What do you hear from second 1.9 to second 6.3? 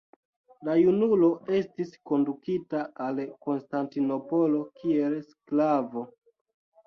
kondukita al Konstantinopolo kiel sklavo.